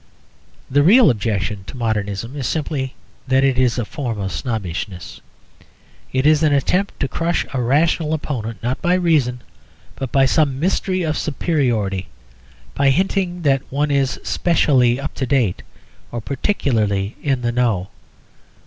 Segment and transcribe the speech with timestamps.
[0.67, 2.95] The real objection to modernism is simply
[3.27, 5.21] that it is a form of snobbishness.
[6.11, 9.43] It is an attempt to crush a rational opponent not by reason,
[9.95, 12.07] but by some mystery of superiority,
[12.73, 15.61] by hinting that one is specially up to date
[16.11, 17.89] or particularly "in the know."